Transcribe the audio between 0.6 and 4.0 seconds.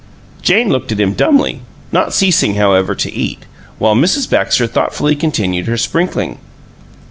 looked at him dumbly, not ceasing, how ever, to eat; while